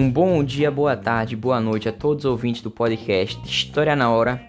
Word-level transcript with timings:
Um 0.00 0.10
bom 0.10 0.42
dia, 0.42 0.70
boa 0.70 0.96
tarde, 0.96 1.36
boa 1.36 1.60
noite 1.60 1.86
a 1.86 1.92
todos 1.92 2.24
os 2.24 2.30
ouvintes 2.30 2.62
do 2.62 2.70
podcast 2.70 3.38
História 3.44 3.94
na 3.94 4.10
Hora. 4.10 4.40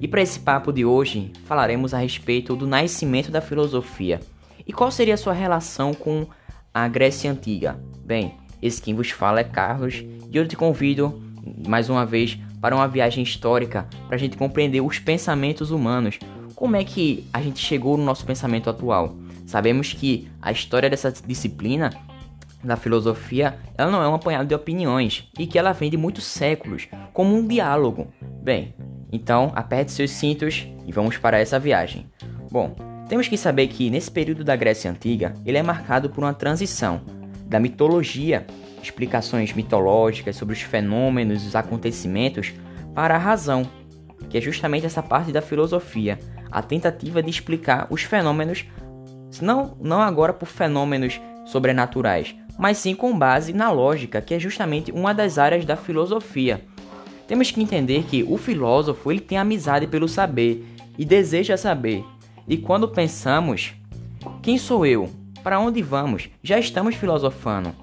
E 0.00 0.08
para 0.08 0.20
esse 0.20 0.40
papo 0.40 0.72
de 0.72 0.84
hoje, 0.84 1.30
falaremos 1.44 1.94
a 1.94 1.98
respeito 1.98 2.56
do 2.56 2.66
nascimento 2.66 3.30
da 3.30 3.40
filosofia 3.40 4.18
e 4.66 4.72
qual 4.72 4.90
seria 4.90 5.14
a 5.14 5.16
sua 5.16 5.32
relação 5.32 5.94
com 5.94 6.26
a 6.74 6.88
Grécia 6.88 7.30
Antiga. 7.30 7.78
Bem, 8.04 8.34
esse 8.60 8.82
quem 8.82 8.96
vos 8.96 9.12
fala 9.12 9.38
é 9.38 9.44
Carlos 9.44 10.04
e 10.28 10.36
eu 10.36 10.48
te 10.48 10.56
convido 10.56 11.22
mais 11.68 11.88
uma 11.88 12.04
vez 12.04 12.36
para 12.60 12.74
uma 12.74 12.88
viagem 12.88 13.22
histórica 13.22 13.88
para 14.08 14.16
a 14.16 14.18
gente 14.18 14.36
compreender 14.36 14.80
os 14.80 14.98
pensamentos 14.98 15.70
humanos. 15.70 16.18
Como 16.56 16.74
é 16.74 16.82
que 16.82 17.24
a 17.32 17.40
gente 17.40 17.60
chegou 17.60 17.96
no 17.96 18.04
nosso 18.04 18.26
pensamento 18.26 18.68
atual? 18.68 19.14
Sabemos 19.46 19.92
que 19.92 20.28
a 20.42 20.50
história 20.50 20.90
dessa 20.90 21.12
disciplina 21.12 21.92
da 22.62 22.76
filosofia, 22.76 23.58
ela 23.76 23.90
não 23.90 24.02
é 24.02 24.08
um 24.08 24.14
apanhado 24.14 24.48
de 24.48 24.54
opiniões 24.54 25.30
e 25.38 25.46
que 25.46 25.58
ela 25.58 25.72
vem 25.72 25.90
de 25.90 25.96
muitos 25.96 26.24
séculos, 26.24 26.88
como 27.12 27.34
um 27.34 27.46
diálogo. 27.46 28.08
Bem, 28.42 28.74
então 29.12 29.52
aperte 29.54 29.92
seus 29.92 30.10
cintos 30.10 30.66
e 30.86 30.92
vamos 30.92 31.16
para 31.16 31.38
essa 31.38 31.58
viagem. 31.58 32.06
Bom, 32.50 32.74
temos 33.08 33.28
que 33.28 33.36
saber 33.36 33.68
que 33.68 33.90
nesse 33.90 34.10
período 34.10 34.42
da 34.42 34.56
Grécia 34.56 34.90
Antiga, 34.90 35.34
ele 35.44 35.58
é 35.58 35.62
marcado 35.62 36.10
por 36.10 36.24
uma 36.24 36.34
transição 36.34 37.00
da 37.46 37.60
mitologia, 37.60 38.46
explicações 38.82 39.52
mitológicas 39.52 40.36
sobre 40.36 40.54
os 40.54 40.62
fenômenos 40.62 41.44
e 41.44 41.46
os 41.46 41.56
acontecimentos, 41.56 42.52
para 42.94 43.14
a 43.14 43.18
razão, 43.18 43.68
que 44.28 44.38
é 44.38 44.40
justamente 44.40 44.86
essa 44.86 45.02
parte 45.02 45.30
da 45.30 45.42
filosofia, 45.42 46.18
a 46.50 46.62
tentativa 46.62 47.22
de 47.22 47.30
explicar 47.30 47.86
os 47.90 48.02
fenômenos, 48.02 48.64
não, 49.40 49.76
não 49.80 50.00
agora 50.00 50.32
por 50.32 50.46
fenômenos 50.46 51.20
sobrenaturais, 51.44 52.34
mas 52.58 52.78
sim 52.78 52.94
com 52.94 53.16
base 53.16 53.52
na 53.52 53.70
lógica, 53.70 54.20
que 54.20 54.34
é 54.34 54.38
justamente 54.38 54.92
uma 54.92 55.12
das 55.12 55.38
áreas 55.38 55.64
da 55.64 55.76
filosofia. 55.76 56.64
Temos 57.26 57.50
que 57.50 57.60
entender 57.60 58.04
que 58.04 58.22
o 58.22 58.36
filósofo 58.36 59.10
ele 59.10 59.20
tem 59.20 59.36
amizade 59.36 59.86
pelo 59.86 60.08
saber 60.08 60.64
e 60.96 61.04
deseja 61.04 61.56
saber. 61.56 62.04
E 62.46 62.56
quando 62.56 62.88
pensamos, 62.88 63.74
quem 64.42 64.56
sou 64.56 64.86
eu? 64.86 65.10
Para 65.42 65.58
onde 65.58 65.82
vamos? 65.82 66.28
Já 66.42 66.58
estamos 66.58 66.94
filosofando, 66.94 67.74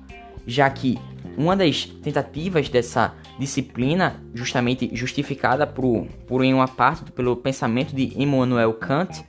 já 0.47 0.69
que 0.69 0.97
uma 1.37 1.55
das 1.55 1.85
tentativas 1.85 2.69
dessa 2.69 3.13
disciplina, 3.39 4.21
justamente 4.33 4.89
justificada 4.93 5.65
por, 5.65 6.05
por 6.27 6.43
em 6.43 6.53
uma 6.53 6.67
parte 6.67 7.11
pelo 7.11 7.35
pensamento 7.35 7.95
de 7.95 8.13
Immanuel 8.21 8.73
Kant, 8.73 9.25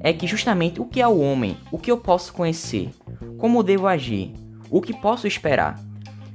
é 0.00 0.12
que 0.12 0.26
justamente 0.26 0.80
o 0.80 0.84
que 0.84 1.00
é 1.00 1.08
o 1.08 1.18
homem, 1.18 1.56
o 1.72 1.78
que 1.78 1.90
eu 1.90 1.98
posso 1.98 2.32
conhecer, 2.32 2.90
como 3.36 3.62
devo 3.62 3.86
agir, 3.86 4.32
o 4.70 4.80
que 4.80 4.92
posso 4.92 5.26
esperar? 5.26 5.78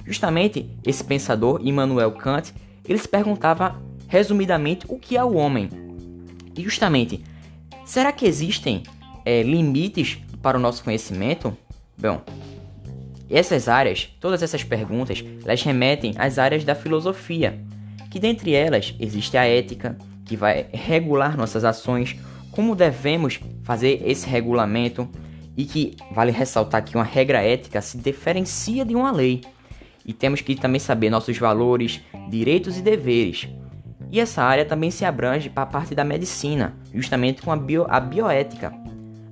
Justamente 0.06 0.70
esse 0.86 1.04
pensador, 1.04 1.62
Immanuel 1.64 2.12
Kant, 2.12 2.54
ele 2.88 2.98
se 2.98 3.08
perguntava 3.08 3.82
resumidamente 4.08 4.86
o 4.90 5.00
que 5.00 5.16
é 5.18 5.24
o 5.24 5.36
homem. 5.36 5.70
E 6.56 6.62
justamente, 6.62 7.24
será 7.86 8.12
que 8.12 8.26
existem 8.26 8.84
é, 9.26 9.42
limites 9.42 10.20
para 10.42 10.58
o 10.58 10.62
nosso 10.62 10.84
conhecimento? 10.84 11.58
Bom, 11.98 12.22
essas 13.30 13.68
áreas, 13.68 14.10
todas 14.20 14.44
essas 14.44 14.64
perguntas, 14.64 15.24
elas 15.44 15.64
remetem 15.64 16.14
às 16.18 16.38
áreas 16.38 16.64
da 16.64 16.76
filosofia, 16.76 17.60
que 18.12 18.20
dentre 18.20 18.54
elas 18.54 18.94
existe 19.00 19.38
a 19.38 19.46
ética, 19.46 19.98
que 20.26 20.36
vai 20.36 20.68
regular 20.72 21.36
nossas 21.38 21.64
ações, 21.64 22.16
como 22.52 22.76
devemos 22.76 23.40
fazer 23.64 24.04
esse 24.06 24.30
regulamento, 24.30 25.10
e 25.56 25.66
que 25.66 25.96
vale 26.12 26.32
ressaltar 26.32 26.84
que 26.84 26.96
uma 26.96 27.04
regra 27.04 27.42
ética 27.42 27.82
se 27.82 27.98
diferencia 27.98 28.84
de 28.84 28.96
uma 28.96 29.12
lei. 29.12 29.42
E 30.06 30.12
temos 30.12 30.42
que 30.42 30.56
também 30.56 30.80
saber 30.80 31.10
nossos 31.10 31.38
valores, 31.38 32.02
direitos 32.30 32.78
e 32.78 32.82
deveres. 32.82 33.48
E 34.12 34.20
essa 34.20 34.44
área 34.44 34.66
também 34.66 34.92
se 34.92 35.06
abrange 35.06 35.50
para 35.50 35.64
a 35.64 35.68
parte 35.68 35.96
da 35.96 36.04
medicina, 36.04 36.76
justamente 36.94 37.42
com 37.42 37.52
a, 37.52 37.56
bio, 37.56 37.86
a 37.90 38.00
bioética. 38.00 38.74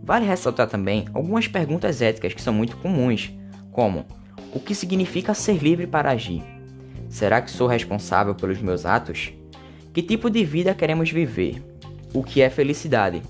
Vale 0.04 0.26
ressaltar 0.26 0.68
também 0.68 1.06
algumas 1.14 1.48
perguntas 1.48 2.02
éticas 2.02 2.34
que 2.34 2.42
são 2.42 2.54
muito 2.54 2.78
comuns, 2.78 3.32
como: 3.72 4.06
o 4.54 4.60
que 4.60 4.74
significa 4.74 5.34
ser 5.34 5.58
livre 5.58 5.86
para 5.86 6.12
agir? 6.12 6.44
Será 7.10 7.42
que 7.42 7.52
sou 7.52 7.68
responsável 7.68 8.34
pelos 8.34 8.62
meus 8.62 8.86
atos? 8.86 9.34
Que 9.94 10.02
tipo 10.02 10.30
de 10.30 10.44
vida 10.46 10.74
queremos 10.74 11.12
viver? 11.12 11.62
O 12.14 12.24
que 12.24 12.42
é 12.42 12.50
felicidade? 12.50 13.22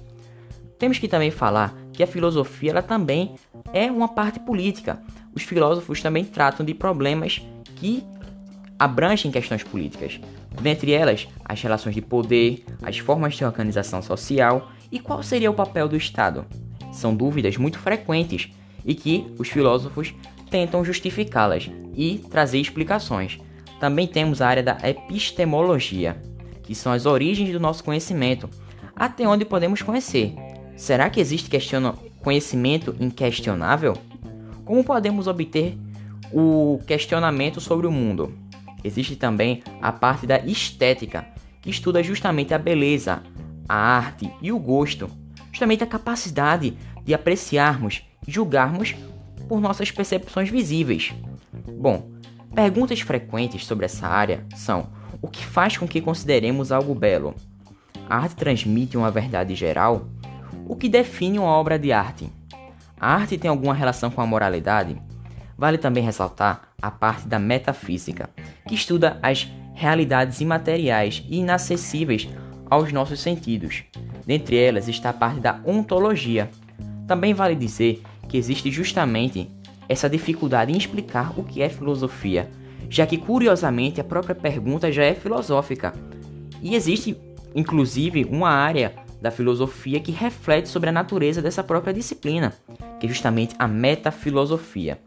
Temos 0.77 0.99
que 0.99 1.07
também 1.07 1.31
falar 1.31 1.75
que 2.01 2.03
a 2.03 2.07
filosofia 2.07 2.71
ela 2.71 2.81
também 2.81 3.35
é 3.71 3.91
uma 3.91 4.07
parte 4.07 4.39
política. 4.39 4.99
Os 5.35 5.43
filósofos 5.43 6.01
também 6.01 6.25
tratam 6.25 6.65
de 6.65 6.73
problemas 6.73 7.39
que 7.75 8.03
abrangem 8.79 9.31
questões 9.31 9.61
políticas, 9.61 10.19
dentre 10.59 10.93
elas 10.93 11.27
as 11.45 11.61
relações 11.61 11.93
de 11.93 12.01
poder, 12.01 12.65
as 12.81 12.97
formas 12.97 13.35
de 13.35 13.45
organização 13.45 14.01
social 14.01 14.71
e 14.91 14.99
qual 14.99 15.21
seria 15.21 15.51
o 15.51 15.53
papel 15.53 15.87
do 15.87 15.95
Estado. 15.95 16.43
São 16.91 17.15
dúvidas 17.15 17.55
muito 17.55 17.77
frequentes 17.77 18.49
e 18.83 18.95
que 18.95 19.27
os 19.37 19.47
filósofos 19.47 20.11
tentam 20.49 20.83
justificá-las 20.83 21.69
e 21.95 22.17
trazer 22.31 22.57
explicações. 22.57 23.39
Também 23.79 24.07
temos 24.07 24.41
a 24.41 24.47
área 24.47 24.63
da 24.63 24.77
epistemologia, 24.83 26.19
que 26.63 26.73
são 26.73 26.91
as 26.91 27.05
origens 27.05 27.51
do 27.51 27.59
nosso 27.59 27.83
conhecimento, 27.83 28.49
até 28.95 29.27
onde 29.27 29.45
podemos 29.45 29.83
conhecer, 29.83 30.33
Será 30.81 31.11
que 31.11 31.19
existe 31.19 31.47
conhecimento 32.23 32.95
inquestionável? 32.99 33.95
Como 34.65 34.83
podemos 34.83 35.27
obter 35.27 35.77
o 36.33 36.79
questionamento 36.87 37.61
sobre 37.61 37.85
o 37.85 37.91
mundo? 37.91 38.33
Existe 38.83 39.15
também 39.15 39.61
a 39.79 39.91
parte 39.91 40.25
da 40.25 40.39
estética, 40.39 41.27
que 41.61 41.69
estuda 41.69 42.01
justamente 42.01 42.51
a 42.51 42.57
beleza, 42.57 43.21
a 43.69 43.75
arte 43.75 44.33
e 44.41 44.51
o 44.51 44.57
gosto, 44.57 45.07
justamente 45.51 45.83
a 45.83 45.87
capacidade 45.87 46.75
de 47.05 47.13
apreciarmos 47.13 48.01
e 48.27 48.31
julgarmos 48.31 48.95
por 49.47 49.61
nossas 49.61 49.91
percepções 49.91 50.49
visíveis. 50.49 51.13
Bom, 51.79 52.09
perguntas 52.55 53.01
frequentes 53.01 53.67
sobre 53.67 53.85
essa 53.85 54.07
área 54.07 54.47
são: 54.55 54.89
o 55.21 55.27
que 55.27 55.45
faz 55.45 55.77
com 55.77 55.87
que 55.87 56.01
consideremos 56.01 56.71
algo 56.71 56.95
belo? 56.95 57.35
A 58.09 58.17
arte 58.17 58.35
transmite 58.35 58.97
uma 58.97 59.11
verdade 59.11 59.53
geral? 59.53 60.09
O 60.67 60.75
que 60.75 60.87
define 60.87 61.39
uma 61.39 61.49
obra 61.49 61.77
de 61.77 61.91
arte? 61.91 62.29
A 62.99 63.13
arte 63.13 63.37
tem 63.37 63.49
alguma 63.49 63.73
relação 63.73 64.09
com 64.09 64.21
a 64.21 64.25
moralidade? 64.25 64.95
Vale 65.57 65.77
também 65.77 66.03
ressaltar 66.03 66.69
a 66.81 66.89
parte 66.89 67.27
da 67.27 67.39
metafísica, 67.39 68.29
que 68.67 68.75
estuda 68.75 69.19
as 69.21 69.51
realidades 69.73 70.41
imateriais 70.41 71.23
e 71.29 71.39
inacessíveis 71.39 72.29
aos 72.69 72.91
nossos 72.91 73.19
sentidos. 73.19 73.83
Dentre 74.25 74.55
elas 74.57 74.87
está 74.87 75.09
a 75.09 75.13
parte 75.13 75.39
da 75.39 75.59
ontologia. 75.65 76.49
Também 77.07 77.33
vale 77.33 77.55
dizer 77.55 78.01
que 78.29 78.37
existe 78.37 78.71
justamente 78.71 79.49
essa 79.89 80.09
dificuldade 80.09 80.71
em 80.71 80.77
explicar 80.77 81.37
o 81.37 81.43
que 81.43 81.61
é 81.61 81.69
filosofia, 81.69 82.49
já 82.89 83.05
que 83.05 83.17
curiosamente 83.17 83.99
a 83.99 84.03
própria 84.03 84.35
pergunta 84.35 84.91
já 84.91 85.03
é 85.03 85.13
filosófica. 85.13 85.93
E 86.61 86.75
existe 86.75 87.17
inclusive 87.53 88.25
uma 88.25 88.49
área 88.49 88.93
da 89.21 89.29
filosofia 89.31 89.99
que 89.99 90.11
reflete 90.11 90.67
sobre 90.67 90.89
a 90.89 90.93
natureza 90.93 91.41
dessa 91.41 91.63
própria 91.63 91.93
disciplina, 91.93 92.53
que 92.99 93.05
é 93.05 93.09
justamente 93.09 93.55
a 93.59 93.67
metafilosofia. 93.67 94.99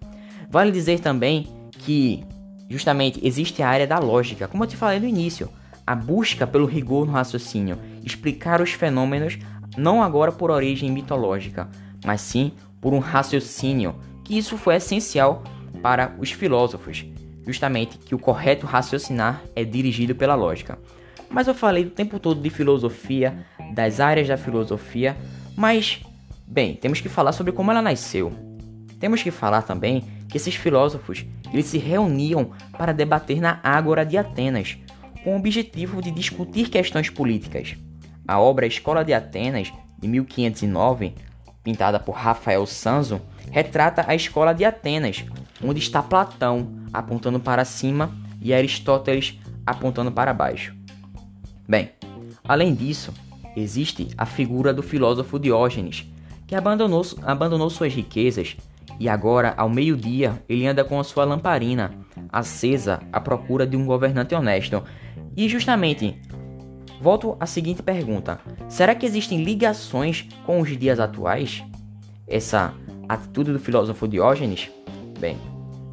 Vale 0.49 0.71
dizer 0.71 1.01
também 1.01 1.49
que 1.81 2.25
justamente 2.71 3.21
existe 3.27 3.63
a 3.63 3.69
área 3.69 3.87
da 3.87 3.99
lógica, 3.99 4.47
como 4.47 4.65
eu 4.65 4.69
te 4.69 4.77
falei 4.77 5.01
no 5.01 5.07
início, 5.07 5.51
a 5.87 5.95
busca 5.95 6.47
pelo 6.47 6.65
rigor 6.65 7.07
no 7.07 7.13
raciocínio, 7.13 7.79
explicar 8.05 8.63
os 8.63 8.73
fenômenos 8.73 9.39
não 9.77 10.03
agora 10.03 10.31
por 10.31 10.51
origem 10.51 10.91
mitológica, 10.91 11.69
mas 12.05 12.21
sim 12.21 12.53
por 12.81 12.95
um 12.95 12.99
raciocínio, 12.99 13.97
que 14.23 14.38
isso 14.38 14.56
foi 14.56 14.77
essencial 14.77 15.43
para 15.83 16.15
os 16.19 16.31
filósofos, 16.31 17.05
justamente 17.47 17.99
que 17.99 18.15
o 18.15 18.19
correto 18.19 18.67
raciocinar 18.67 19.43
é 19.55 19.65
dirigido 19.65 20.15
pela 20.15 20.35
lógica. 20.35 20.79
Mas 21.35 21.49
eu 21.49 21.55
falei 21.55 21.85
o 21.85 21.91
tempo 21.91 22.21
todo 22.21 22.41
de 22.41 22.49
filosofia, 22.49 23.45
das 23.75 23.99
áreas 23.99 24.29
da 24.29 24.37
filosofia, 24.37 25.17
mas, 25.57 26.01
bem, 26.47 26.77
temos 26.77 27.01
que 27.01 27.09
falar 27.09 27.33
sobre 27.33 27.51
como 27.51 27.73
ela 27.73 27.83
nasceu. 27.83 28.33
Temos 29.01 29.21
que 29.21 29.33
falar 29.33 29.63
também 29.63 30.05
que 30.29 30.37
esses 30.37 30.55
filósofos 30.55 31.27
eles 31.53 31.67
se 31.67 31.77
reuniam 31.77 32.53
para 32.79 32.93
debater 32.93 33.41
na 33.41 33.59
Ágora 33.65 34.07
de 34.07 34.17
Atenas, 34.17 34.79
com 35.25 35.35
o 35.35 35.37
objetivo 35.37 36.01
de 36.01 36.13
discutir 36.13 36.71
questões 36.71 37.11
políticas. 37.11 37.75
A 38.29 38.39
obra 38.39 38.65
Escola 38.65 39.05
de 39.05 39.13
Atenas, 39.13 39.73
de 39.99 40.07
1509, 40.07 41.17
pintada 41.65 41.99
por 41.99 42.15
Rafael 42.15 42.65
Sanzo, 42.65 43.21
retrata 43.51 44.05
a 44.07 44.15
escola 44.15 44.53
de 44.53 44.65
Atenas, 44.65 45.25
onde 45.61 45.81
está 45.81 46.01
Platão 46.01 46.69
apontando 46.93 47.41
para 47.41 47.65
cima 47.65 48.17
e 48.41 48.55
Aristóteles 48.55 49.37
apontando 49.67 50.13
para 50.13 50.33
baixo. 50.33 50.84
Bem, 51.69 51.90
além 52.46 52.75
disso, 52.75 53.12
existe 53.56 54.08
a 54.16 54.26
figura 54.26 54.72
do 54.72 54.82
filósofo 54.82 55.38
Diógenes, 55.38 56.06
que 56.46 56.55
abandonou, 56.55 57.02
abandonou 57.22 57.70
suas 57.70 57.93
riquezas 57.93 58.56
E 59.00 59.08
agora, 59.08 59.55
ao 59.56 59.69
meio-dia, 59.69 60.40
ele 60.49 60.66
anda 60.66 60.84
com 60.84 61.00
a 61.00 61.05
sua 61.05 61.25
lamparina 61.25 62.05
acesa 62.34 63.00
à 63.12 63.20
procura 63.20 63.66
de 63.66 63.76
um 63.76 63.87
governante 63.87 64.34
honesto. 64.34 64.82
E 65.37 65.49
justamente, 65.49 66.20
volto 67.00 67.37
à 67.38 67.46
seguinte 67.46 67.82
pergunta: 67.82 68.40
será 68.69 68.94
que 68.94 69.06
existem 69.06 69.43
ligações 69.44 70.28
com 70.44 70.61
os 70.61 70.76
dias 70.76 70.99
atuais? 70.99 71.62
Essa 72.26 72.75
atitude 73.08 73.52
do 73.52 73.58
filósofo 73.58 74.08
Diógenes? 74.08 74.70
Bem, 75.19 75.37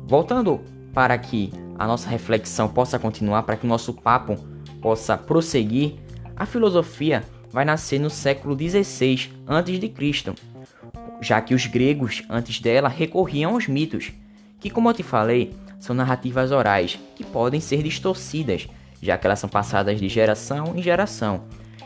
voltando 0.06 0.62
para 0.94 1.18
que 1.18 1.51
a 1.77 1.85
nossa 1.85 2.09
reflexão 2.09 2.68
possa 2.68 2.97
continuar, 2.97 3.44
para 3.44 3.56
que 3.56 3.65
o 3.65 3.69
nosso 3.69 3.94
papo 3.94 4.35
possa 4.81 5.18
prosseguir, 5.18 5.95
a 6.36 6.45
filosofia 6.45 7.24
vai 7.51 7.63
nascer 7.66 8.00
no 8.00 8.10
século 8.10 8.57
XVI 8.57 9.30
a.C., 9.48 10.33
já 11.22 11.39
que 11.39 11.54
os 11.54 11.68
gregos 11.68 12.24
antes 12.30 12.60
dela 12.60 12.89
recorriam 12.89 13.54
aos 13.54 13.68
mitos, 13.68 14.12
que, 14.60 14.69
como 14.69 14.89
eu 14.89 14.94
te 14.94 15.04
falei, 15.04 15.54
são 15.80 15.95
narrativas 15.95 16.51
orais 16.51 17.00
que 17.16 17.24
podem 17.24 17.60
ser 17.60 17.83
distorcidas, 17.83 18.68
já 19.01 19.18
que 19.18 19.28
elas 19.28 19.39
são 19.39 19.50
passadas 19.50 20.00
de 20.00 20.10
geração 20.10 20.74
em 20.75 20.81
geração, 20.81 21.44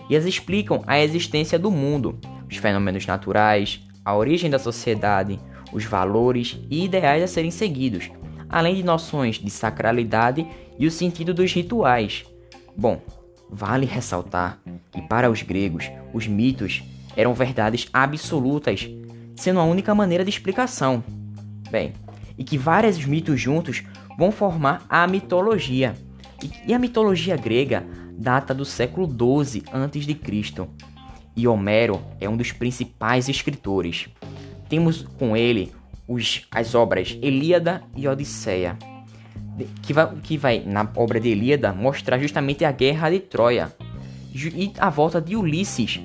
e 0.10 0.16
as 0.16 0.26
explicam 0.26 0.84
a 0.86 1.00
existência 1.00 1.58
do 1.58 1.72
mundo, 1.72 2.18
os 2.50 2.58
fenômenos 2.58 3.06
naturais, 3.06 3.82
a 4.04 4.16
origem 4.16 4.50
da 4.50 4.60
sociedade, 4.60 5.40
os 5.74 5.84
valores 5.84 6.60
e 6.70 6.86
ideais 6.86 7.24
a 7.24 7.28
serem 7.28 7.52
seguidos, 7.52 8.10
além 8.48 8.76
de 8.76 8.84
noções 8.84 9.40
de 9.40 9.50
sacralidade 9.50 10.46
e 10.78 10.86
o 10.86 10.92
sentido 10.92 11.34
dos 11.34 11.52
rituais. 11.52 12.26
Bom, 12.78 13.02
vale 13.50 13.86
ressaltar 13.86 14.60
que 14.92 15.02
para 15.02 15.30
os 15.30 15.42
gregos, 15.42 15.90
os 16.14 16.28
mitos 16.28 16.84
eram 17.16 17.34
verdades 17.34 17.88
absolutas, 17.94 18.90
sendo 19.36 19.60
a 19.60 19.64
única 19.64 19.96
maneira 19.96 20.24
de 20.24 20.30
explicação. 20.30 21.04
Bem, 21.70 21.94
e 22.38 22.44
que 22.44 22.58
vários 22.58 23.04
mitos 23.06 23.40
juntos 23.40 23.84
vão 24.18 24.32
formar 24.32 24.86
a 24.90 25.08
mitologia. 25.08 25.96
E 26.68 26.74
a 26.74 26.80
mitologia 26.80 27.38
grega 27.38 27.86
data 28.18 28.54
do 28.54 28.66
século 28.66 29.08
12 29.08 29.64
a.C. 29.72 30.68
E 31.36 31.48
Homero 31.48 32.02
é 32.20 32.30
um 32.30 32.38
dos 32.38 32.52
principais 32.52 33.28
escritores. 33.28 34.08
Temos 34.70 35.02
com 35.18 35.36
ele 35.36 35.72
os, 36.08 36.46
as 36.52 36.76
obras 36.76 37.18
Ilíada 37.22 37.84
e 37.96 38.08
Odisseia, 38.08 38.78
que 39.82 39.94
vai, 39.94 40.16
que 40.24 40.38
vai, 40.38 40.64
na 40.66 40.88
obra 40.96 41.20
de 41.20 41.30
Ilíada, 41.30 41.74
mostrar 41.74 42.20
justamente 42.20 42.66
a 42.66 42.72
guerra 42.72 43.10
de 43.10 43.20
Troia 43.20 43.74
e 44.34 44.74
a 44.78 44.90
volta 44.90 45.22
de 45.22 45.36
Ulisses 45.36 46.02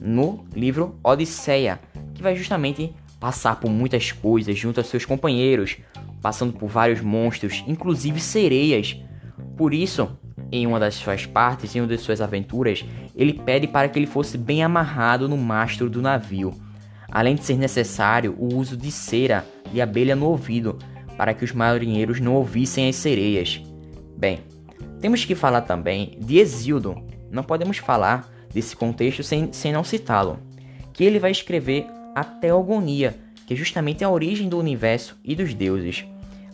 no 0.00 0.44
livro 0.54 0.98
Odisseia, 1.02 1.80
que 2.14 2.22
vai 2.22 2.34
justamente 2.34 2.92
passar 3.20 3.56
por 3.60 3.70
muitas 3.70 4.12
coisas 4.12 4.56
junto 4.56 4.80
aos 4.80 4.88
seus 4.88 5.04
companheiros, 5.04 5.76
passando 6.20 6.52
por 6.52 6.68
vários 6.68 7.00
monstros, 7.00 7.64
inclusive 7.66 8.20
sereias. 8.20 8.96
Por 9.56 9.74
isso, 9.74 10.08
em 10.50 10.66
uma 10.66 10.80
das 10.80 10.94
suas 10.94 11.26
partes, 11.26 11.74
em 11.74 11.80
uma 11.80 11.88
das 11.88 12.00
suas 12.00 12.20
aventuras, 12.20 12.84
ele 13.14 13.32
pede 13.32 13.66
para 13.66 13.88
que 13.88 13.98
ele 13.98 14.06
fosse 14.06 14.38
bem 14.38 14.62
amarrado 14.62 15.28
no 15.28 15.36
mastro 15.36 15.90
do 15.90 16.00
navio, 16.02 16.54
além 17.10 17.34
de 17.34 17.44
ser 17.44 17.56
necessário 17.56 18.34
o 18.38 18.54
uso 18.54 18.76
de 18.76 18.90
cera 18.90 19.44
e 19.72 19.80
abelha 19.80 20.16
no 20.16 20.26
ouvido, 20.26 20.78
para 21.18 21.34
que 21.34 21.44
os 21.44 21.52
marinheiros 21.52 22.20
não 22.20 22.36
ouvissem 22.36 22.88
as 22.88 22.94
sereias. 22.94 23.60
Bem, 24.16 24.38
temos 25.00 25.24
que 25.24 25.34
falar 25.34 25.62
também 25.62 26.16
de 26.20 26.38
Exildo. 26.38 27.02
Não 27.28 27.42
podemos 27.42 27.78
falar 27.78 28.32
desse 28.54 28.76
contexto 28.76 29.24
sem, 29.24 29.52
sem 29.52 29.72
não 29.72 29.82
citá-lo, 29.82 30.38
que 30.92 31.02
ele 31.02 31.18
vai 31.18 31.32
escrever 31.32 31.86
a 32.14 32.22
teogonia, 32.22 33.16
que 33.46 33.54
é 33.54 33.56
justamente 33.56 34.04
a 34.04 34.10
origem 34.10 34.48
do 34.48 34.58
universo 34.58 35.18
e 35.24 35.34
dos 35.34 35.52
deuses. 35.52 36.04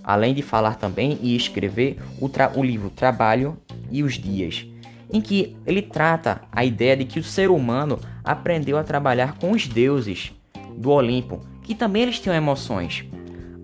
Além 0.02 0.34
de 0.34 0.42
falar 0.42 0.76
também 0.76 1.18
e 1.22 1.36
escrever 1.36 1.98
o, 2.18 2.30
o 2.58 2.62
livro 2.62 2.88
Trabalho 2.88 3.58
e 3.90 4.02
os 4.02 4.14
Dias, 4.14 4.66
em 5.12 5.20
que 5.20 5.56
ele 5.66 5.82
trata 5.82 6.40
a 6.50 6.64
ideia 6.64 6.96
de 6.96 7.04
que 7.04 7.20
o 7.20 7.24
ser 7.24 7.50
humano 7.50 7.98
aprendeu 8.22 8.78
a 8.78 8.84
trabalhar 8.84 9.36
com 9.38 9.52
os 9.52 9.68
deuses 9.68 10.32
do 10.74 10.90
Olimpo, 10.90 11.40
que 11.62 11.74
também 11.74 12.02
eles 12.02 12.18
tinham 12.18 12.34
emoções. 12.34 13.04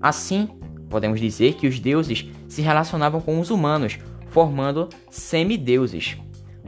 Assim, 0.01 0.49
podemos 0.91 1.21
dizer 1.21 1.55
que 1.55 1.67
os 1.67 1.79
deuses 1.79 2.27
se 2.49 2.61
relacionavam 2.61 3.21
com 3.21 3.41
os 3.41 3.49
humanos, 3.49 3.99
formando 4.29 4.89
semideuses. 5.09 6.19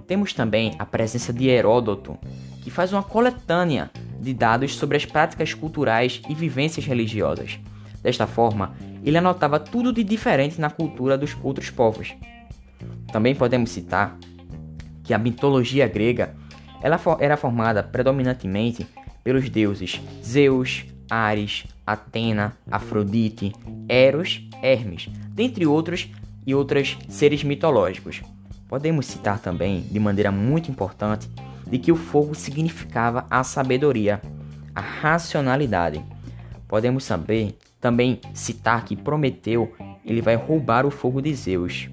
Temos 0.06 0.32
também 0.32 0.74
a 0.78 0.86
presença 0.86 1.32
de 1.32 1.48
Heródoto, 1.48 2.16
que 2.62 2.70
faz 2.70 2.92
uma 2.92 3.02
coletânea 3.02 3.90
de 4.20 4.32
dados 4.32 4.76
sobre 4.76 4.96
as 4.96 5.04
práticas 5.04 5.52
culturais 5.52 6.22
e 6.28 6.34
vivências 6.34 6.86
religiosas. 6.86 7.58
Desta 8.02 8.26
forma, 8.26 8.74
ele 9.04 9.18
anotava 9.18 9.58
tudo 9.58 9.92
de 9.92 10.04
diferente 10.04 10.60
na 10.60 10.70
cultura 10.70 11.18
dos 11.18 11.36
outros 11.42 11.70
povos. 11.70 12.14
Também 13.12 13.34
podemos 13.34 13.70
citar 13.70 14.16
que 15.02 15.12
a 15.12 15.18
mitologia 15.18 15.88
grega 15.88 16.34
ela 16.80 17.00
era 17.20 17.36
formada 17.36 17.82
predominantemente 17.82 18.86
pelos 19.22 19.48
deuses 19.48 20.00
Zeus, 20.24 20.84
Ares, 21.08 21.64
Atena, 21.86 22.56
Afrodite, 22.70 23.52
Eros, 23.88 24.48
Hermes, 24.62 25.08
dentre 25.30 25.66
outros 25.66 26.08
e 26.46 26.54
outros 26.54 26.98
seres 27.08 27.42
mitológicos. 27.44 28.22
Podemos 28.68 29.06
citar 29.06 29.38
também, 29.38 29.82
de 29.82 29.98
maneira 29.98 30.32
muito 30.32 30.70
importante, 30.70 31.28
de 31.66 31.78
que 31.78 31.92
o 31.92 31.96
fogo 31.96 32.34
significava 32.34 33.26
a 33.30 33.44
sabedoria, 33.44 34.20
a 34.74 34.80
racionalidade. 34.80 36.02
Podemos 36.66 37.04
saber 37.04 37.56
também 37.80 38.20
citar 38.32 38.84
que 38.84 38.96
Prometeu 38.96 39.74
ele 40.04 40.22
vai 40.22 40.36
roubar 40.36 40.86
o 40.86 40.90
fogo 40.90 41.20
de 41.20 41.34
Zeus 41.34 41.88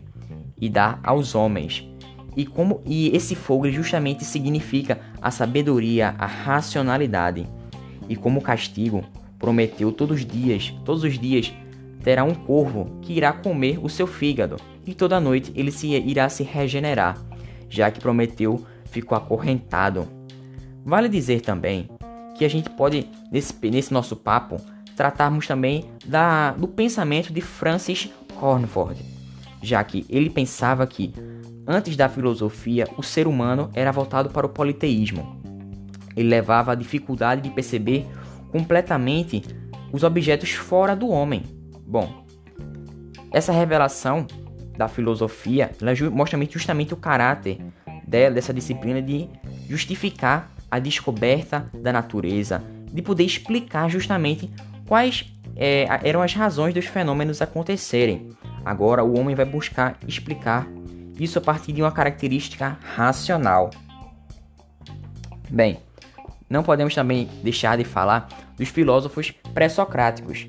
e 0.60 0.70
dar 0.70 1.00
aos 1.04 1.36
homens. 1.36 1.88
E 2.36 2.46
como 2.46 2.82
e 2.86 3.16
esse 3.16 3.36
fogo 3.36 3.70
justamente 3.70 4.24
significa 4.24 5.00
a 5.22 5.32
sabedoria, 5.32 6.16
a 6.18 6.26
racionalidade. 6.26 7.48
E 8.08 8.16
como 8.16 8.42
castigo, 8.42 9.04
Prometeu 9.40 9.92
todos 9.92 10.20
os 10.20 10.26
dias, 10.26 10.74
todos 10.86 11.04
os 11.04 11.18
dias 11.18 11.52
terá 12.04 12.24
um 12.24 12.36
corvo 12.36 13.00
que 13.02 13.14
irá 13.14 13.34
comer 13.34 13.80
o 13.82 13.90
seu 13.90 14.06
fígado 14.06 14.58
e 14.86 14.94
toda 14.94 15.20
noite 15.20 15.52
ele 15.56 15.72
se 15.72 15.88
irá 15.88 16.28
se 16.30 16.44
regenerar, 16.44 17.18
já 17.70 17.90
que 17.90 18.00
Prometeu 18.00 18.66
ficou 18.86 19.18
acorrentado. 19.18 20.08
Vale 20.84 21.08
dizer 21.08 21.42
também 21.42 21.90
que 22.38 22.44
a 22.44 22.50
gente 22.50 22.70
pode, 22.70 23.08
nesse, 23.32 23.54
nesse 23.70 23.94
nosso 23.94 24.16
papo, 24.16 24.58
tratarmos 24.96 25.48
também 25.48 25.86
da, 26.06 26.52
do 26.52 26.68
pensamento 26.68 27.32
de 27.32 27.42
Francis 27.42 28.10
Cornford, 28.40 29.00
já 29.62 29.84
que 29.84 30.06
ele 30.10 30.30
pensava 30.30 30.86
que, 30.88 31.14
antes 31.68 31.96
da 31.96 32.10
filosofia, 32.10 32.88
o 32.98 33.04
ser 33.04 33.28
humano 33.28 33.70
era 33.74 33.92
voltado 33.92 34.30
para 34.30 34.46
o 34.46 34.50
politeísmo. 34.50 35.40
Ele 36.16 36.30
levava 36.30 36.72
a 36.72 36.76
dificuldade 36.76 37.42
de 37.42 37.50
perceber 37.50 38.08
completamente 38.52 39.44
os 39.92 40.04
objetos 40.04 40.52
fora 40.52 40.96
do 40.96 41.10
homem. 41.10 41.44
Bom, 41.86 42.26
essa 43.32 43.52
revelação 43.52 44.26
da 44.78 44.88
filosofia 44.88 45.72
mostra 46.12 46.40
justamente 46.50 46.94
o 46.94 46.98
caráter 46.98 47.60
dela, 48.08 48.36
dessa 48.36 48.54
disciplina 48.54 49.02
de 49.02 49.28
justificar 49.68 50.50
a 50.72 50.80
descoberta 50.80 51.70
da 51.74 51.92
natureza, 51.92 52.64
de 52.92 53.02
poder 53.02 53.24
explicar 53.24 53.90
justamente 53.90 54.50
quais 54.88 55.32
é, 55.56 55.86
eram 56.04 56.22
as 56.22 56.34
razões 56.34 56.74
dos 56.74 56.86
fenômenos 56.86 57.42
acontecerem. 57.42 58.30
Agora 58.64 59.04
o 59.04 59.20
homem 59.20 59.36
vai 59.36 59.46
buscar 59.46 59.98
explicar 60.08 60.68
isso 61.20 61.38
a 61.38 61.42
partir 61.42 61.74
de 61.74 61.82
uma 61.82 61.92
característica 61.92 62.78
racional. 62.96 63.70
Bem, 65.50 65.80
não 66.50 66.64
podemos 66.64 66.96
também 66.96 67.30
deixar 67.44 67.78
de 67.78 67.84
falar 67.84 68.28
dos 68.58 68.70
filósofos 68.70 69.34
pré-socráticos, 69.54 70.48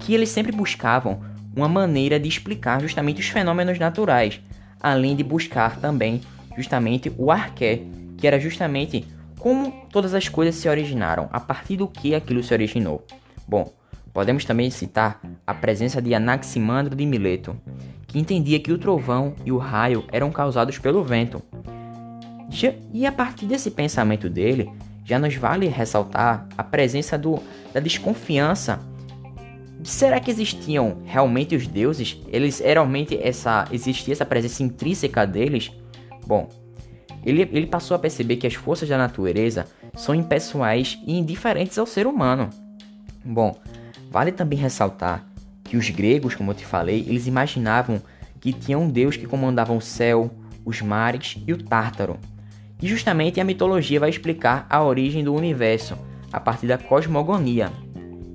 que 0.00 0.14
eles 0.14 0.30
sempre 0.30 0.52
buscavam 0.52 1.20
uma 1.54 1.68
maneira 1.68 2.18
de 2.18 2.28
explicar 2.28 2.80
justamente 2.80 3.20
os 3.20 3.28
fenômenos 3.28 3.78
naturais, 3.78 4.40
além 4.80 5.14
de 5.14 5.22
buscar 5.22 5.78
também 5.80 6.20
justamente 6.56 7.12
o 7.18 7.30
arqué, 7.30 7.82
que 8.16 8.26
era 8.26 8.40
justamente 8.40 9.04
como 9.38 9.86
todas 9.92 10.14
as 10.14 10.28
coisas 10.28 10.54
se 10.54 10.68
originaram, 10.68 11.28
a 11.32 11.38
partir 11.38 11.76
do 11.76 11.86
que 11.86 12.14
aquilo 12.14 12.42
se 12.42 12.52
originou. 12.52 13.04
Bom, 13.46 13.72
podemos 14.12 14.44
também 14.44 14.70
citar 14.70 15.20
a 15.46 15.54
presença 15.54 16.02
de 16.02 16.14
Anaximandro 16.14 16.96
de 16.96 17.06
Mileto, 17.06 17.56
que 18.06 18.18
entendia 18.18 18.58
que 18.58 18.72
o 18.72 18.78
trovão 18.78 19.34
e 19.44 19.52
o 19.52 19.58
raio 19.58 20.04
eram 20.10 20.30
causados 20.30 20.78
pelo 20.78 21.04
vento. 21.04 21.42
E 22.92 23.06
a 23.06 23.12
partir 23.12 23.46
desse 23.46 23.70
pensamento 23.70 24.28
dele, 24.28 24.68
já 25.08 25.18
nos 25.18 25.34
vale 25.34 25.66
ressaltar 25.66 26.46
a 26.56 26.62
presença 26.62 27.16
do, 27.16 27.42
da 27.72 27.80
desconfiança. 27.80 28.78
Será 29.82 30.20
que 30.20 30.30
existiam 30.30 30.98
realmente 31.04 31.56
os 31.56 31.66
deuses? 31.66 32.20
Eles 32.28 32.60
realmente 32.60 33.18
essa 33.20 33.66
existia 33.72 34.12
essa 34.12 34.26
presença 34.26 34.62
intrínseca 34.62 35.26
deles? 35.26 35.72
Bom, 36.26 36.48
ele, 37.24 37.42
ele 37.52 37.66
passou 37.66 37.94
a 37.94 37.98
perceber 37.98 38.36
que 38.36 38.46
as 38.46 38.54
forças 38.54 38.88
da 38.88 38.98
natureza 38.98 39.66
são 39.94 40.14
impessoais 40.14 40.98
e 41.06 41.18
indiferentes 41.18 41.78
ao 41.78 41.86
ser 41.86 42.06
humano. 42.06 42.50
Bom, 43.24 43.56
Vale 44.10 44.32
também 44.32 44.58
ressaltar 44.58 45.24
que 45.64 45.76
os 45.76 45.90
gregos, 45.90 46.34
como 46.34 46.50
eu 46.50 46.54
te 46.54 46.64
falei, 46.64 47.04
eles 47.06 47.26
imaginavam 47.26 48.00
que 48.40 48.52
tinha 48.52 48.78
um 48.78 48.88
deus 48.88 49.16
que 49.16 49.26
comandava 49.26 49.72
o 49.72 49.80
céu, 49.80 50.30
os 50.64 50.80
mares 50.80 51.36
e 51.46 51.52
o 51.52 51.62
Tártaro. 51.62 52.18
E 52.80 52.86
justamente 52.86 53.40
a 53.40 53.44
mitologia 53.44 53.98
vai 53.98 54.10
explicar 54.10 54.66
a 54.70 54.82
origem 54.82 55.24
do 55.24 55.34
universo 55.34 55.98
a 56.32 56.38
partir 56.38 56.66
da 56.66 56.78
cosmogonia. 56.78 57.72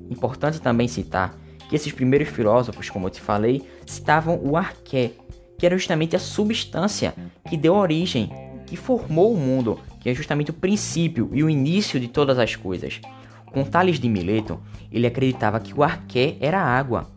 Importante 0.09 0.61
também 0.61 0.87
citar 0.87 1.37
que 1.69 1.75
esses 1.75 1.93
primeiros 1.93 2.27
filósofos, 2.27 2.89
como 2.89 3.07
eu 3.07 3.11
te 3.11 3.21
falei, 3.21 3.63
citavam 3.85 4.39
o 4.43 4.57
arqué, 4.57 5.11
que 5.57 5.65
era 5.65 5.77
justamente 5.77 6.15
a 6.15 6.19
substância 6.19 7.13
que 7.49 7.55
deu 7.55 7.73
origem, 7.73 8.29
que 8.65 8.75
formou 8.75 9.33
o 9.33 9.37
mundo, 9.37 9.79
que 10.01 10.09
é 10.09 10.13
justamente 10.13 10.51
o 10.51 10.53
princípio 10.53 11.29
e 11.31 11.43
o 11.43 11.49
início 11.49 11.99
de 11.99 12.07
todas 12.09 12.37
as 12.37 12.55
coisas. 12.55 12.99
Com 13.45 13.63
Tales 13.63 13.99
de 13.99 14.09
Mileto, 14.09 14.59
ele 14.91 15.07
acreditava 15.07 15.59
que 15.59 15.73
o 15.73 15.83
arqué 15.83 16.35
era 16.41 16.59
água, 16.59 17.07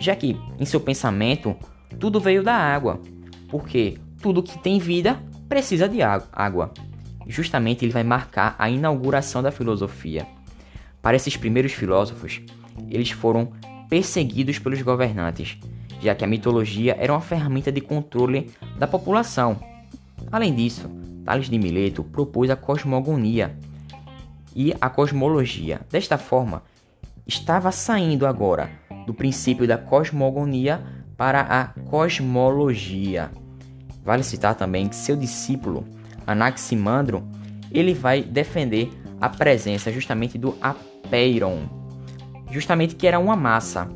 já 0.00 0.16
que, 0.16 0.36
em 0.58 0.64
seu 0.64 0.80
pensamento, 0.80 1.54
tudo 2.00 2.18
veio 2.18 2.42
da 2.42 2.54
água, 2.54 3.00
porque 3.48 3.96
tudo 4.20 4.42
que 4.42 4.58
tem 4.58 4.78
vida 4.78 5.22
precisa 5.48 5.88
de 5.88 6.00
água. 6.02 6.72
Justamente 7.26 7.84
ele 7.84 7.92
vai 7.92 8.04
marcar 8.04 8.54
a 8.58 8.68
inauguração 8.68 9.42
da 9.42 9.50
filosofia. 9.50 10.26
Para 11.00 11.16
esses 11.16 11.36
primeiros 11.36 11.72
filósofos, 11.72 12.40
eles 12.88 13.10
foram 13.10 13.52
perseguidos 13.88 14.58
pelos 14.58 14.80
governantes, 14.82 15.58
já 16.00 16.14
que 16.14 16.24
a 16.24 16.28
mitologia 16.28 16.96
era 16.98 17.12
uma 17.12 17.20
ferramenta 17.20 17.70
de 17.70 17.80
controle 17.80 18.50
da 18.78 18.86
população. 18.86 19.58
Além 20.30 20.54
disso, 20.54 20.90
Tales 21.24 21.48
de 21.48 21.58
Mileto 21.58 22.04
propôs 22.04 22.50
a 22.50 22.56
cosmogonia 22.56 23.56
e 24.54 24.74
a 24.80 24.90
cosmologia. 24.90 25.80
Desta 25.90 26.18
forma, 26.18 26.62
estava 27.26 27.72
saindo 27.72 28.26
agora 28.26 28.70
do 29.06 29.14
princípio 29.14 29.66
da 29.66 29.78
cosmogonia 29.78 30.82
para 31.16 31.40
a 31.40 31.66
cosmologia. 31.88 33.30
Vale 34.04 34.22
citar 34.22 34.54
também 34.54 34.88
que 34.88 34.96
seu 34.96 35.16
discípulo, 35.16 35.84
Anaximandro, 36.26 37.26
ele 37.72 37.94
vai 37.94 38.22
defender 38.22 38.90
a 39.20 39.28
presença 39.28 39.90
justamente 39.90 40.36
do 40.36 40.56
apeiron, 40.60 41.62
justamente 42.50 42.94
que 42.94 43.06
era 43.06 43.18
uma 43.18 43.34
massa 43.34 43.88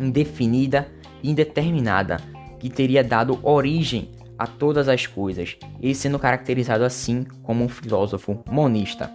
indefinida 0.00 0.88
e 1.22 1.30
indeterminada 1.30 2.18
que 2.58 2.68
teria 2.68 3.04
dado 3.04 3.38
origem 3.42 4.10
a 4.38 4.46
todas 4.46 4.88
as 4.88 5.06
coisas, 5.06 5.56
e 5.80 5.94
sendo 5.94 6.18
caracterizado 6.18 6.84
assim 6.84 7.24
como 7.42 7.64
um 7.64 7.68
filósofo 7.68 8.42
monista. 8.50 9.10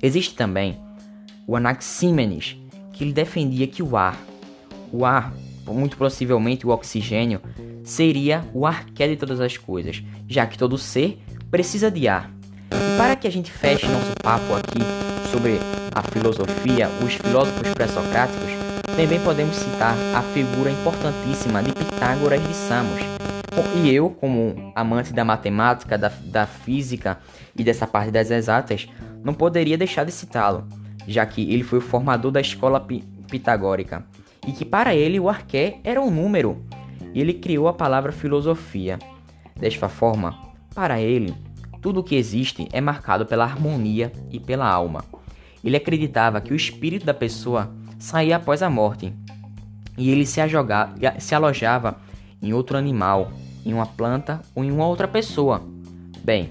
Existe 0.00 0.34
também 0.34 0.78
o 1.46 1.56
Anaxímenes, 1.56 2.56
que 2.92 3.04
ele 3.04 3.12
defendia 3.12 3.66
que 3.66 3.82
o 3.82 3.96
ar, 3.96 4.18
o 4.92 5.04
ar 5.04 5.34
muito 5.66 5.96
possivelmente 5.96 6.66
o 6.66 6.70
oxigênio, 6.70 7.40
seria 7.84 8.44
o 8.52 8.66
arqué 8.66 9.08
de 9.08 9.16
todas 9.16 9.40
as 9.40 9.56
coisas, 9.56 10.02
já 10.28 10.46
que 10.46 10.58
todo 10.58 10.78
ser 10.78 11.18
precisa 11.50 11.90
de 11.90 12.08
ar. 12.08 12.30
E 12.70 12.96
para 12.96 13.16
que 13.16 13.26
a 13.26 13.32
gente 13.32 13.50
feche 13.50 13.86
nosso 13.86 14.12
papo 14.22 14.54
aqui 14.54 14.80
sobre 15.30 15.58
a 15.94 16.02
filosofia, 16.02 16.88
os 17.04 17.14
filósofos 17.14 17.68
pré-socráticos, 17.74 18.50
também 18.96 19.20
podemos 19.20 19.56
citar 19.56 19.96
a 20.14 20.22
figura 20.22 20.70
importantíssima 20.70 21.62
de 21.62 21.72
Pitágoras 21.72 22.42
de 22.46 22.54
Samos. 22.54 23.00
E 23.76 23.90
eu, 23.90 24.10
como 24.10 24.72
amante 24.74 25.12
da 25.12 25.24
matemática, 25.24 25.98
da, 25.98 26.10
da 26.24 26.46
física 26.46 27.18
e 27.56 27.62
dessa 27.62 27.86
parte 27.86 28.10
das 28.10 28.30
exatas, 28.30 28.88
não 29.22 29.34
poderia 29.34 29.76
deixar 29.76 30.04
de 30.04 30.12
citá-lo, 30.12 30.66
já 31.06 31.24
que 31.26 31.52
ele 31.52 31.62
foi 31.62 31.78
o 31.78 31.82
formador 31.82 32.30
da 32.30 32.40
escola 32.40 32.80
pi 32.80 33.04
pitagórica 33.30 34.04
e 34.46 34.52
que 34.52 34.64
para 34.64 34.94
ele 34.94 35.18
o 35.18 35.28
arqué 35.28 35.78
era 35.84 36.00
um 36.00 36.10
número, 36.10 36.62
e 37.14 37.20
ele 37.20 37.34
criou 37.34 37.68
a 37.68 37.72
palavra 37.72 38.12
filosofia. 38.12 38.98
Desta 39.56 39.88
forma, 39.88 40.36
para 40.74 41.00
ele, 41.00 41.34
tudo 41.80 42.00
o 42.00 42.02
que 42.02 42.14
existe 42.14 42.68
é 42.72 42.80
marcado 42.80 43.26
pela 43.26 43.44
harmonia 43.44 44.12
e 44.30 44.40
pela 44.40 44.68
alma. 44.68 45.04
Ele 45.64 45.76
acreditava 45.76 46.40
que 46.40 46.52
o 46.52 46.56
espírito 46.56 47.04
da 47.04 47.14
pessoa 47.14 47.70
saía 47.98 48.36
após 48.36 48.62
a 48.62 48.70
morte, 48.70 49.12
e 49.96 50.10
ele 50.10 50.26
se, 50.26 50.40
ajoga, 50.40 50.92
se 51.18 51.34
alojava 51.34 51.98
em 52.40 52.52
outro 52.52 52.76
animal, 52.76 53.32
em 53.64 53.72
uma 53.72 53.86
planta 53.86 54.40
ou 54.54 54.64
em 54.64 54.70
uma 54.70 54.86
outra 54.86 55.06
pessoa. 55.06 55.62
Bem, 56.24 56.50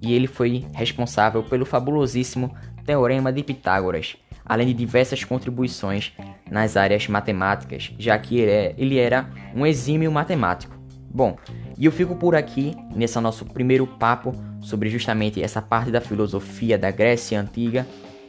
e 0.00 0.12
ele 0.12 0.26
foi 0.26 0.66
responsável 0.72 1.42
pelo 1.42 1.64
fabulosíssimo 1.64 2.54
Teorema 2.84 3.32
de 3.32 3.42
Pitágoras, 3.42 4.16
além 4.48 4.66
de 4.68 4.74
diversas 4.74 5.22
contribuições 5.24 6.12
nas 6.50 6.76
áreas 6.76 7.06
matemáticas, 7.08 7.92
já 7.98 8.18
que 8.18 8.44
é, 8.44 8.74
ele 8.78 8.98
era 8.98 9.28
um 9.54 9.66
exímio 9.66 10.10
matemático. 10.10 10.76
Bom, 11.10 11.36
e 11.76 11.86
eu 11.86 11.92
fico 11.92 12.14
por 12.16 12.34
aqui 12.34 12.74
nesse 12.94 13.18
nosso 13.20 13.44
primeiro 13.44 13.86
papo 13.86 14.32
sobre 14.60 14.88
justamente 14.88 15.42
essa 15.42 15.62
parte 15.62 15.90
da 15.90 16.00
filosofia 16.00 16.78
da 16.78 16.90
Grécia 16.90 17.40
Antiga 17.40 17.86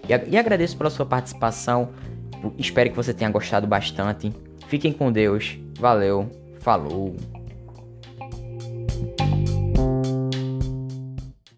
e, 0.07 0.31
e 0.31 0.37
agradeço 0.37 0.77
pela 0.77 0.89
sua 0.89 1.05
participação. 1.05 1.89
Espero 2.57 2.89
que 2.89 2.95
você 2.95 3.13
tenha 3.13 3.29
gostado 3.29 3.67
bastante. 3.67 4.31
Fiquem 4.67 4.93
com 4.93 5.11
Deus. 5.11 5.57
Valeu. 5.77 6.29
Falou. 6.59 7.15